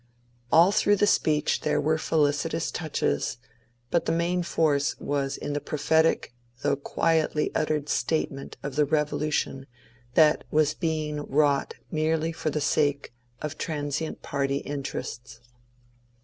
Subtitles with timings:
[0.51, 3.37] All through the speech there were felicitous touches,
[3.91, 9.67] but the main force was in the prophetic though quietly uttered statement of the revolution
[10.15, 15.39] that was being wrought merely for the sake of transient party interests.